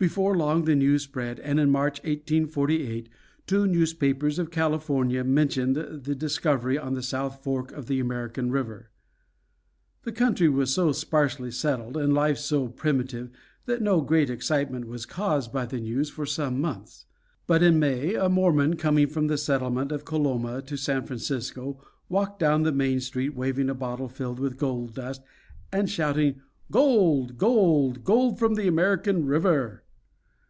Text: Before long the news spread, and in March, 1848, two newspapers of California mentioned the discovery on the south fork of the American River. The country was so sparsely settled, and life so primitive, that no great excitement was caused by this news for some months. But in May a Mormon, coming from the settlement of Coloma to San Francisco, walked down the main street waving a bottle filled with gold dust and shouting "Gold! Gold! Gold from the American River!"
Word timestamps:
Before 0.00 0.34
long 0.34 0.64
the 0.64 0.74
news 0.74 1.02
spread, 1.02 1.40
and 1.40 1.60
in 1.60 1.68
March, 1.70 1.98
1848, 2.04 3.10
two 3.46 3.66
newspapers 3.66 4.38
of 4.38 4.50
California 4.50 5.22
mentioned 5.22 5.76
the 5.76 6.14
discovery 6.14 6.78
on 6.78 6.94
the 6.94 7.02
south 7.02 7.44
fork 7.44 7.70
of 7.72 7.84
the 7.84 8.00
American 8.00 8.50
River. 8.50 8.88
The 10.04 10.12
country 10.12 10.48
was 10.48 10.72
so 10.72 10.92
sparsely 10.92 11.50
settled, 11.50 11.98
and 11.98 12.14
life 12.14 12.38
so 12.38 12.68
primitive, 12.68 13.28
that 13.66 13.82
no 13.82 14.00
great 14.00 14.30
excitement 14.30 14.86
was 14.86 15.04
caused 15.04 15.52
by 15.52 15.66
this 15.66 15.82
news 15.82 16.08
for 16.08 16.24
some 16.24 16.62
months. 16.62 17.04
But 17.46 17.62
in 17.62 17.78
May 17.78 18.14
a 18.14 18.30
Mormon, 18.30 18.76
coming 18.76 19.06
from 19.06 19.26
the 19.26 19.36
settlement 19.36 19.92
of 19.92 20.06
Coloma 20.06 20.62
to 20.62 20.78
San 20.78 21.04
Francisco, 21.04 21.78
walked 22.08 22.38
down 22.38 22.62
the 22.62 22.72
main 22.72 23.00
street 23.00 23.34
waving 23.36 23.68
a 23.68 23.74
bottle 23.74 24.08
filled 24.08 24.40
with 24.40 24.56
gold 24.56 24.94
dust 24.94 25.20
and 25.70 25.90
shouting 25.90 26.40
"Gold! 26.70 27.36
Gold! 27.36 28.02
Gold 28.02 28.38
from 28.38 28.54
the 28.54 28.66
American 28.66 29.26
River!" 29.26 29.84